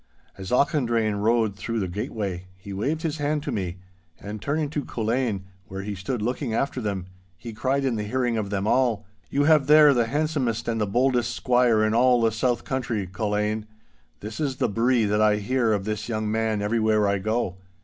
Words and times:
As 0.35 0.49
Auchendrayne 0.51 1.21
rode 1.21 1.55
through 1.55 1.79
the 1.79 1.87
gateway, 1.87 2.47
he 2.57 2.73
waved 2.73 3.03
his 3.03 3.19
hand 3.19 3.43
to 3.43 3.51
me, 3.51 3.77
and 4.19 4.41
turning 4.41 4.67
to 4.71 4.83
Culzean, 4.83 5.43
where 5.67 5.83
he 5.83 5.93
stood 5.93 6.23
looking 6.23 6.55
after 6.55 6.81
them, 6.81 7.05
he 7.37 7.53
cried 7.53 7.85
in 7.85 7.97
the 7.97 8.03
hearing 8.03 8.35
of 8.35 8.49
them 8.49 8.65
all,— 8.65 9.05
'You 9.29 9.43
have 9.43 9.67
there 9.67 9.93
the 9.93 10.07
handsomest 10.07 10.67
and 10.67 10.81
the 10.81 10.87
boldest 10.87 11.35
squire 11.35 11.83
in 11.83 11.93
all 11.93 12.19
the 12.19 12.31
south 12.31 12.63
country, 12.63 13.05
Culzean. 13.05 13.67
This 14.21 14.39
is 14.39 14.55
the 14.55 14.67
bruit 14.69 15.05
that 15.09 15.21
I 15.21 15.35
hear 15.35 15.71
of 15.71 15.85
this 15.85 16.09
young 16.09 16.31
man 16.31 16.63
everywhere 16.63 17.07
I 17.07 17.19
go. 17.19 17.57